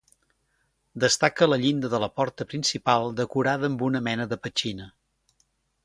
[1.03, 4.93] Destaca la llinda de la porta principal decorada amb una mena de petxina.